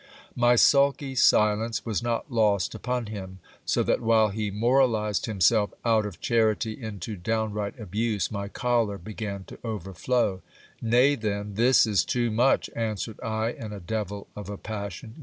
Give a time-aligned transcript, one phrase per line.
[0.35, 6.07] My sulky silence was not lost upon him, so that while he moralized himself out
[6.07, 10.41] of charity into downright abuse, my choler began to overflow.
[10.81, 11.53] Nay, then!
[11.53, 15.13] this is too much, answered I, in a devil of a passion.